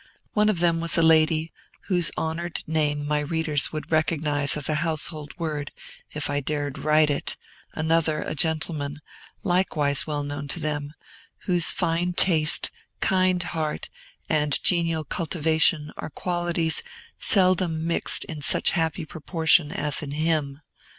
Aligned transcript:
One 0.33 0.49
of 0.49 0.61
them 0.61 0.79
was 0.79 0.97
a 0.97 1.03
lady, 1.03 1.53
whose 1.81 2.09
honored 2.17 2.63
name 2.65 3.05
my 3.07 3.19
readers 3.19 3.71
would 3.71 3.91
recognize 3.91 4.57
as 4.57 4.67
a 4.67 4.73
household 4.81 5.31
word, 5.37 5.71
if 6.15 6.27
I 6.27 6.39
dared 6.39 6.79
write 6.79 7.11
it; 7.11 7.37
another, 7.73 8.23
a 8.23 8.33
gentleman, 8.33 8.99
likewise 9.43 10.07
well 10.07 10.23
known 10.23 10.47
to 10.47 10.59
them, 10.59 10.95
whose 11.41 11.71
fine 11.71 12.13
taste, 12.13 12.71
kind 12.99 13.43
heart, 13.43 13.89
and 14.27 14.57
genial 14.63 15.03
cultivation 15.03 15.93
are 15.97 16.09
qualities 16.09 16.81
seldom 17.19 17.85
mixed 17.85 18.23
in 18.23 18.41
such 18.41 18.71
happy 18.71 19.05
proportion 19.05 19.71
as 19.71 20.01
in 20.01 20.13
him. 20.13 20.61